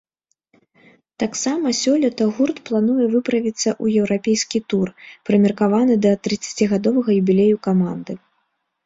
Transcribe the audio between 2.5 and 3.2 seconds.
плануе